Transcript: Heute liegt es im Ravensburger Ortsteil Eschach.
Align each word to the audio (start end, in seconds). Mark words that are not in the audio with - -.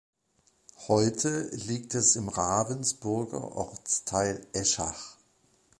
Heute 0.87 1.49
liegt 1.51 1.93
es 1.93 2.15
im 2.15 2.27
Ravensburger 2.27 3.43
Ortsteil 3.55 4.47
Eschach. 4.51 5.17